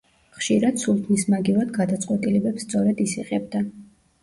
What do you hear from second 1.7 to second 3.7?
გადაწყვეტილებებს სწორედ ის იღებდა.